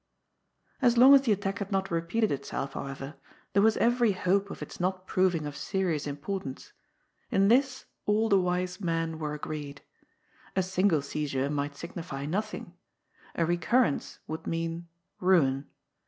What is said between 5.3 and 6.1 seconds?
of serious